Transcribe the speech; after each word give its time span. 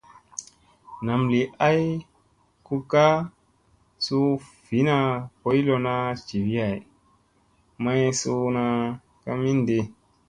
Nam 1.05 1.21
li 1.31 1.41
ay 1.67 1.81
kukŋa 2.65 3.05
su 4.05 4.17
vii 4.67 4.83
na, 4.87 4.97
boy 5.41 5.59
lona 5.67 5.95
jivi 6.27 6.53
hay, 6.63 6.79
may 7.83 8.01
suuna 8.19 8.65
ka 9.23 9.31
mindi. 9.41 9.79